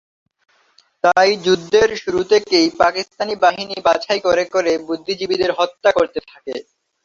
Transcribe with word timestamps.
তাই 1.03 1.31
যুদ্ধের 1.45 1.89
শুরু 1.97 2.21
থেকেই 2.31 2.67
পাকিস্তানি 2.79 3.33
বাহিনী 3.43 3.75
বাছাই 3.85 4.19
করে 4.19 4.43
করে 4.53 4.71
বুদ্ধিজীবীদের 4.87 5.51
হত্যা 5.59 5.89
করতে 5.97 6.19
থাকে। 6.27 6.53